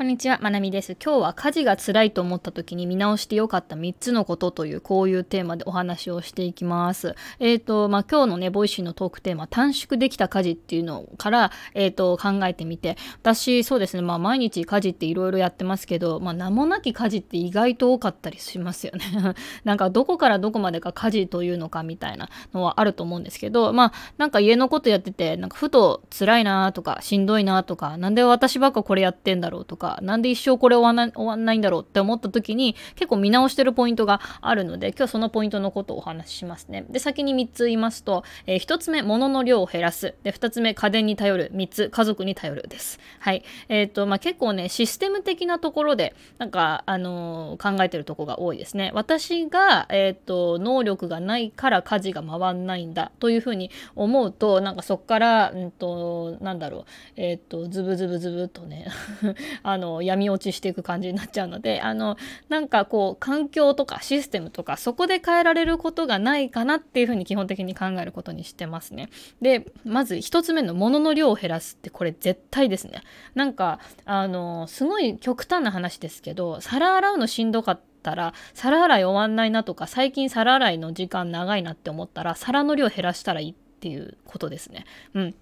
[0.00, 0.92] こんにちは、まなみです。
[0.92, 7.14] 今日は家事が辛いと思った時に見直してよかった3つのことというこういうテーマでお話をしていきます。
[7.38, 19.04] えっ、ー、と、まあ、今日のね、ボイシーのトークテーマ、短縮できた家事っていうのから、えっ、ー、と、考えてみて、私、そうですね、まあ、毎日家事っていろいろやってますけど、まあ、名もなき家事って意外と多かったりしますよね。
[19.64, 36.84] なんか、どこからどこまでが家事というのかみたいなのはあると思うんですけど、まあ、なんか家のことやってて、なんかふと辛いなとか、しんどいなとか、なんで私ばっかこれやってんだろうとか、なんで一生これ終わな終わんないんだろうって思った時に結構見直してるポイントがあるので今日そのポイントのことをお話ししますね。
[36.88, 42.98] で先に3つ言いますと、えー、1つ目物の量を減らすで2つ目家電に頼る3つ家族に頼るです。
[43.18, 48.90] はいえーとまあ、結構ねシステム的なところでなんか、あのー、考えてるとこが多いですね。
[48.94, 56.84] 私が、えーと、能力がないから家事が回んないんだというふうに思うとなんかそっから、うんと、なんだろう、
[57.16, 58.86] えっ、ー、とズブズブズブとね
[59.62, 62.16] あ の闇落ちしていく感じになっちゃうのであの
[62.48, 69.08] なんかこう環境とかシステムとかそこで変えられることがないかなっていうふうに基本的に考えることにしてますね。
[69.40, 73.02] でまず1つ目の物の量を減らすってこれ絶対ですね。
[73.34, 84.84] なんかあのすごい極端な話ですけど皿洗うのしんどかったたら皿洗い終わんないなとか最近皿洗いの時間長いなって思ったら皿の量減らしたらいいっていうことですね。
[85.14, 85.34] うん。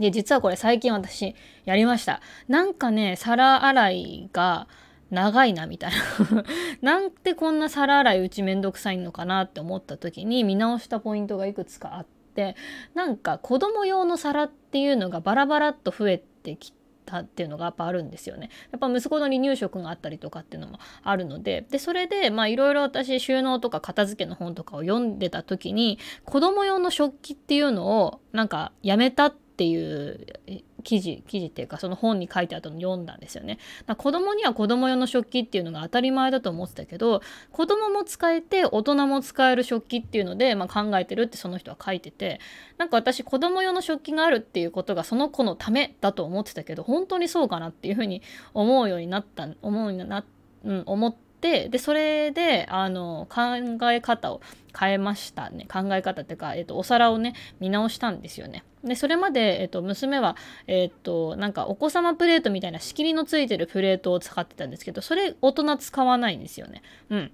[0.00, 2.20] で、実はこれ最近私やりました。
[2.48, 4.66] なんかね、皿洗いが
[5.10, 5.90] 長いなみたい
[6.32, 6.44] な
[6.82, 12.56] なんてこんな皿洗いうちめんどくさいのかなって思った時に見直したポイントがいくつかあって、
[12.94, 16.80] なんか子供用の皿っていうのがバラバラっと増えてきて、
[17.18, 18.50] っていうのがやっぱあるんですよね。
[18.70, 30.26] やっぱ息子の離乳食があったりとかっていうのもあるのででそれでまあいろいろ私収納とか片付けの本とかを読んでた時に子供用の食器っていうのをなんかやめたってっていう
[30.84, 33.58] 記事記事っていうかその本に書いてあったの読んだんですよね。
[33.84, 37.20] だ子供には子供用の食器っていうのが当たり前だと思ってたけど
[37.52, 42.40] 子供も使えて大人も使える食器っていうので、まあ、考えてるってその人は書いてて
[42.78, 48.22] なんか私子供用の食器があるっていうことがその子のためだと思ってたけど本当にそうかなっていうふうに
[48.54, 50.24] 思うようになった思うようにな、
[50.64, 51.29] うん、思って。
[51.40, 54.40] でそれであの考え方を
[54.78, 58.64] 変えましたね考え方っていうか、えっと、お皿をね見直したんですよね。
[58.84, 60.36] でそれまで、えっと、娘は、
[60.66, 66.82] えっと、なんかお子様プレートみたいな仕切りのついてるプレートを使ってたんですけどそれ大人使わないんですよね。
[67.10, 67.32] うん、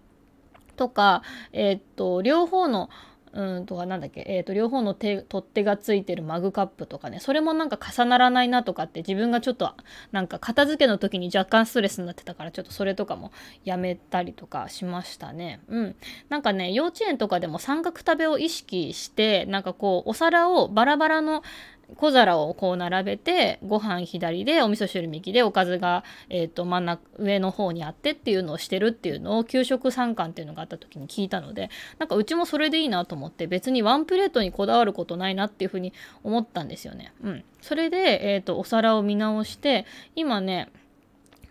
[0.77, 1.23] とか、
[1.53, 2.91] えっと、両方の
[3.37, 7.21] うんとかなんだっけ、えーと、両方の手取っ手がついてるマグカップとかね。
[7.21, 9.75] それもなんか重ならないなとかって自分がちょっと
[10.11, 13.31] なんか片付けの時に若干ストレスになってたからちょっとそれとかも
[13.65, 15.61] やめたりとかしましたね。
[15.69, 15.97] うん。
[16.31, 21.43] なんかね幼稚園とかでも三角食べを意識してなんかこうお皿をバラバラの
[21.95, 35.93] 小皿をこう並べてご飯左でお味噌汁右でおかずが、えーと、真ん中上の方にあってっていうのをしてるっていうのを給食参観っていうのがあった時に聞いたのでなんかうちもそれでいいなと思って別にワンプレートにこだわることないなっていうふうに
[36.25, 37.13] 思ったんですよね。
[37.23, 40.69] うん、それで、えーとお皿を見直して今ね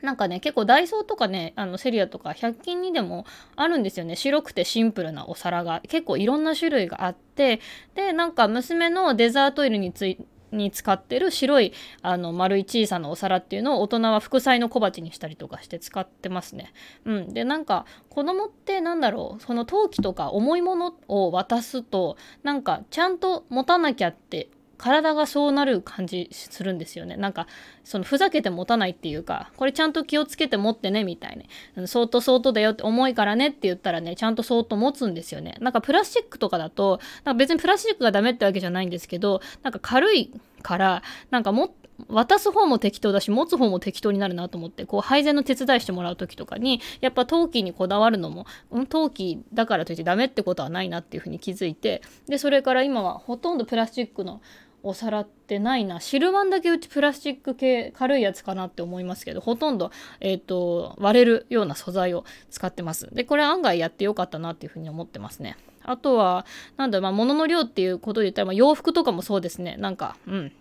[0.02, 3.26] なんかね、結構ダイソーとかね、あのセリアとか100均にでも
[3.56, 4.16] あるんですよね。
[4.16, 5.82] 白くてシンプルなお皿が。
[5.88, 7.60] 結構いろんな種類があって、
[7.96, 10.18] で、なんか娘のデザート入れについ
[10.56, 16.74] に使ってる白いあの丸い小さなお皿っていうのを大人は副菜の小鉢にしたりとかして使ってますね。
[17.06, 27.18] うん、でなんか子供ってなんだろうその陶器とか重いものを渡すとなんかちゃんと持たなきゃって体がそうなる感じするんですよね。
[27.18, 27.48] なんか、
[27.84, 31.88] そのふざけて持たないっていうか、これちゃんと気をつけて持ってね、みたいな。
[31.88, 35.56] 相当相当だよって重いからねって言ったらね、ちゃんと相当持つんですよね。
[35.60, 40.32] なんかプラスチックとかだと、なんか別にプラスチックがダメってわけじゃないんですけど、なんか軽い
[40.62, 41.74] から、なんかも
[42.10, 48.46] 渡す方も適当だし持つ方も適当になるなと思ってこう配膳の手伝いしてもらう時とかにやっぱ陶器にこだわるのも
[48.90, 54.42] 陶器だからといってダメってことはないなっていうふうに気づいてでそれから今はほとんどプラスチックの
[54.86, 66.46] お皿ってないな汁碗だけうちプラスチック系軽いやつかなって思いますけどほとんど、えーと、割れるような素材を使ってますでこれ案外やってよかったなっていうふうに思ってますねあとは
[66.78, 70.52] なんだまあ物の量っていうことで言ったら、まあ、洋服とかもそうですねなんかうん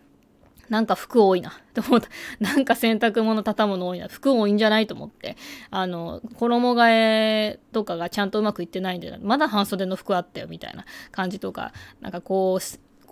[0.68, 2.08] なんか服多いなって思った。
[2.40, 4.08] なんか洗濯物畳むの多いな。
[4.08, 5.36] 服多いんじゃないと思って。
[5.70, 12.60] あの、衣替えとかがちゃんとうまくいってないんで、まだ半袖の服あったよみたいな感じとか、なんかこう、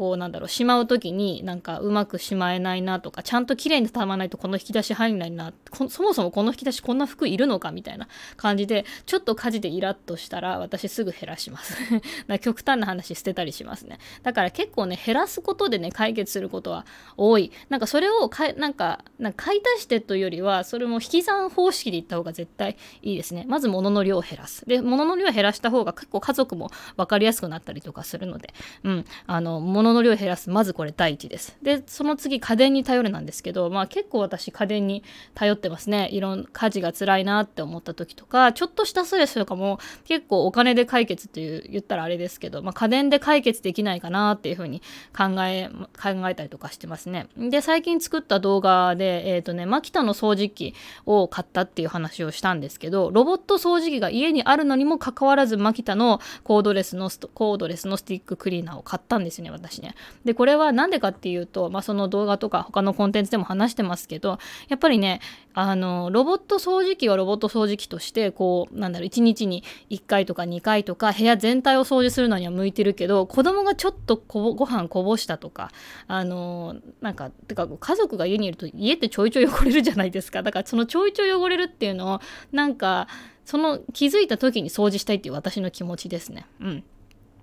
[0.02, 5.52] こうなんだろうしまう時になんかうまくしまえないなとかちゃんと綺麗に畳まないとこの引き出し入んないな
[5.88, 11.76] そもそもこの引き出しこんな服いるのかみたいな感じでちょっと家事でイラッとしたら私すぐ減らします。
[12.26, 14.00] だ極端な話捨てたりしますね。
[14.25, 16.84] だから結構ね減らすことでね解決することは
[17.16, 17.52] 多い。
[17.69, 23.44] なんかそれをかなんかなんか買い足してというよりはそれも引き算方式でいった方が絶対いいですね。
[23.46, 24.66] まず物の量を減らす。
[24.66, 28.52] で物の量を減らした方が結構家族も分かりやすくなったりとかするので。
[28.82, 29.05] うん。
[29.28, 30.50] あの物の量を減らす。
[30.50, 31.56] まずこれ第一です。
[31.62, 35.02] でその次家電に頼るなんですけどまあ結構私家電に
[35.34, 36.08] 頼ってますね。
[36.12, 44.82] いろん家事が辛いなって思った時とかちょっとしたストレスとかも結構お金で解決っていう言ったらあれですけど、まあ、家電で解決できないかなっていうふうに
[45.16, 47.28] 考え考えたりとかしてますね。
[47.36, 50.74] で最近作った動画でえっ、ー、とねマキタの掃除機
[51.06, 59.71] を買ったっていう話をしたんですけどロボット掃除機が家にあるのにもかかわらずマキタのコードレスのコードレスのスティッククリーナーを買ったんですよね私。
[59.80, 59.94] ね。
[60.24, 64.38] でこれは何でかっていうと、まあ、その動画とか他のコンテンツでも話してますけど
[64.69, 65.20] やっぱりね
[65.54, 75.70] あのロボット掃除機はロボット掃除機としてこうなんだろう1日に1回とか2回とか部屋全体を掃除するのには向いてるけど子供がちょっとこご飯こぼしたとか
[76.06, 80.42] あのなんかてか家族が家にいると家ってちょいちょい汚れるじゃないですか。
[80.42, 82.20] だからそのちょいちょい汚れるっていうのを
[82.52, 83.08] なんか
[83.44, 86.46] その気づいた時に掃除したいっていう私の気持ちですね。
[86.60, 86.84] うん。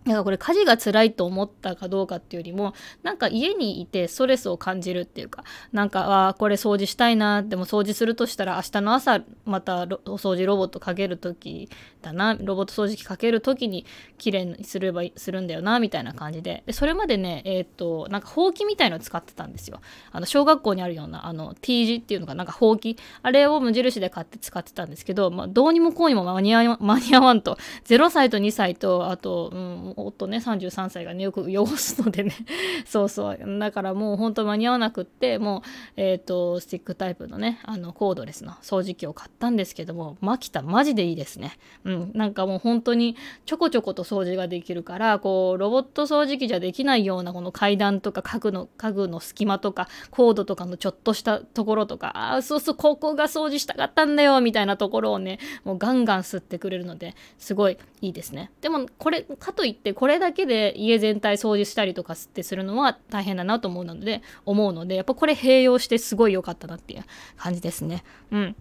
[0.05, 2.73] だかこれ家事が辛いと思ったかどうかっていうよりも
[3.03, 5.43] なんか家にいてストレスを感じるっていうか
[5.73, 9.85] なんかあこれ掃除したいなでも掃除するとしたら明日の朝またお
[10.15, 11.69] 掃除ロボットかける時
[12.01, 13.85] だなロボット掃除機かける時に
[14.17, 16.63] 綺麗にすればするんだよなみたいな感じで。
[16.65, 19.81] でそれまでねえっ、となんかほうきみたいのを使ってたんですよ。
[20.11, 22.97] あの小学校にあるようなあの T 字っていうのがなんかほうき。
[23.21, 27.57] あれを無印で買って使ってたんですけど、まあ、どうにもこうにも間に合わんと。
[27.85, 32.33] 0歳と2歳とあと、うん夫ね33歳がねよく汚すのでね。
[32.85, 33.59] そうそう。
[33.59, 35.61] だからもうほんと間に合わなくってもう
[35.97, 41.57] えっ、ー、とスティックタイプのねあのコードレスの掃除機を買ったんですけどもマキタマジでいいですね。
[41.83, 42.11] うん。
[42.13, 43.15] なんかもう本当に
[43.45, 58.51] ちょこちょこと掃除ができるからこうロボット掃除機じゃできないようなこの階段とか家具の家具の隙間とかコードとかのちょっとしたところとかああそうそうここが掃除したかったんだよみたいなところをねもうガンガン吸ってくれるのですごいいいですね。
[58.61, 67.03] でもこれかといってこれだけで家全体掃除したりとかってするのは大変だなと思うので思うのでやっぱこれ併用してすごい良かったなっていう
[67.37, 68.03] 感じですね。
[68.31, 68.55] うん。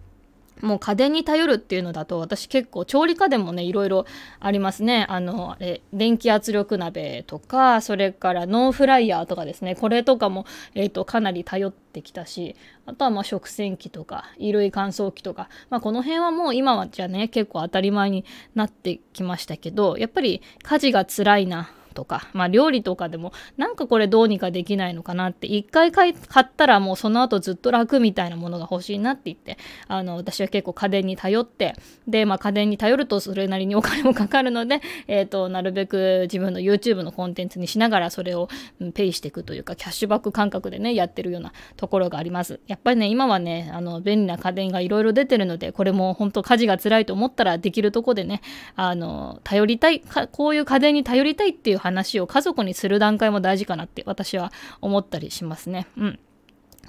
[0.61, 4.05] もう家電に頼るっていうのだと私結構調理家電もねいろいろ
[4.39, 5.05] ありますね。
[5.09, 9.75] あのあれ電気圧力鍋とかそれからノンフライヤーとかですね。
[9.75, 10.45] これとかも、
[10.75, 18.25] えーと、かなり頼ってきたしあとはまあ食洗機とか衣類乾燥機とか、まあ、この辺はもう今はじゃね結構当たり前に
[18.55, 21.71] なってきましたけどやっぱり家事が辛いな。
[21.93, 29.57] とか、まあ、料理とかでもなんかこれどうにかできないのかなって一回買ったらもうその後ずっと楽みたいなものが欲しいなって言って
[29.87, 31.75] あの私は結構家電に頼って
[32.07, 38.49] で、まあ、家電に頼るとそれなりにお金もかかるので、 えーと、なるべく自分の YouTube のコンテンツにしながらそれを、
[38.93, 42.59] ペイしていくというかキャッシュバック感覚でねやってるようなところがあります。
[42.67, 48.41] やっぱりね今はねあの便利な家電がいろいろ出てるのでこれも本当家事が辛いと思ったらできるとこでね
[48.75, 50.01] あの頼りたい
[50.31, 55.87] こういう家電に頼りたいっていう話を家族にする段階も大事かなって私は思ったりしますね。
[55.97, 56.19] うん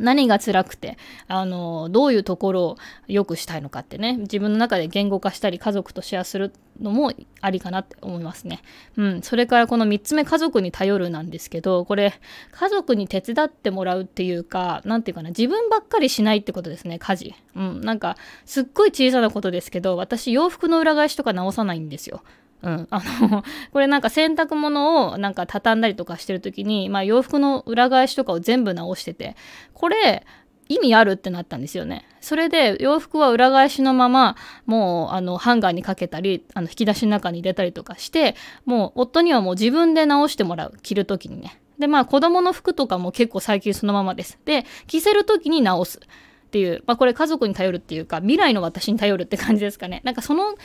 [0.01, 0.97] 何が辛くて、
[1.29, 2.77] あの、どういうところを
[3.07, 8.63] 良くしたいのかってね、自分の中で言語化したり、家族とシェアするのもありかなって思いますね。
[8.97, 9.23] うん。
[9.23, 12.15] それからこの3つ目、家族に頼るなんですけど、これ、
[12.51, 17.35] 家族に手伝ってもらうっていうか、何て言うかな、自分ばっかりしないってことですね、家事。
[17.55, 17.81] うん。
[17.83, 18.17] なんか、
[18.47, 22.23] すっごい小さなことですけど、私、洋服の裏返しとか直さないんですよ。
[22.63, 29.37] うん、あの これなんか洗濯物をなんか畳んだりとかしてる時に、まあ、洋服の裏返しとかを全部直してて
[29.73, 30.27] これ
[30.69, 32.07] 意味あるってなったんですよね。
[32.21, 34.37] それで洋服は裏返しのまま
[34.67, 38.37] もうあのハンガーにかけたりあの引き出しの中に入れたりとかして
[38.67, 41.61] もう夫にはもう自分で直してもらう着る時にね。
[41.81, 44.39] でまあ子供の服とかも結構最近そのままです。
[44.45, 45.99] で着せる時に直す。
[45.99, 50.57] っていう、まあ、これ家族に頼るっていうか未来の私に頼るって感じですかねなんかその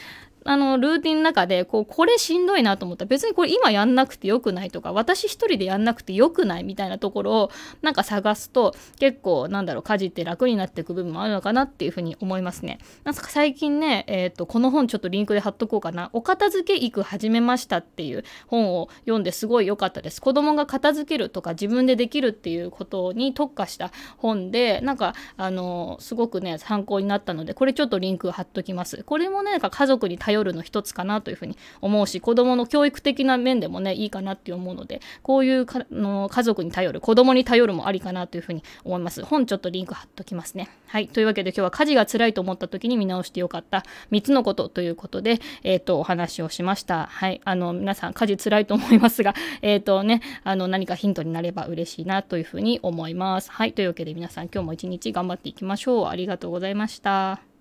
[0.47, 12.77] あの、ルーティンの中で、こう、これしんどいなと思ったら、別にこれ今やんなくてよくないとか、私一人でやんなくてよくないみたいなところを、なんか探すと、結構、なんだろう、家事って楽になっていく部分もあるのかなっていうふうに思いますね。
[13.03, 16.11] なんか最近ね、え、ー、と、この本ちょっとリンクで貼っとこうかな。
[16.13, 20.21] お片付け行く始めましたっていう本を読んですごい良かったです。
[20.21, 29.03] 子供が片付けるとか自分でできるっていうことに特化した本で、なんか、あの、すごくね、参考になったので、これちょっとリンク貼っときます。
[29.03, 39.23] これもね、なんか家族に頼頼るの一つかなというふうに思うし子どもの教育的な面でもねいいかなって思うのでこういうかの家族に頼る子供に頼るもありかなというふうに思います。
[39.23, 40.69] 本ちょっとリンク貼っときますね。
[40.87, 41.07] はい。
[41.07, 43.83] というわけで今日は家事が辛いと思った時に見直してよかった。
[44.11, 47.07] 3つのことということでえっ、ー、とお話をしました。
[47.07, 47.41] はい。
[47.45, 53.51] あの皆さん家事辛いと思いますが えっ、ー、とねあの何かヒントになれば嬉しいなというふうに思います。
[53.51, 53.73] はい。
[53.73, 56.07] というわけで皆さん今日も一日頑張っていきましょう。
[56.07, 57.54] ありがとうございました。